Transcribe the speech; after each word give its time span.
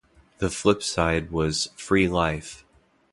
The 0.39 0.49
flip 0.49 0.81
side 0.81 1.29
was 1.29 1.69
"Free 1.77 2.07
Life". 2.07 2.65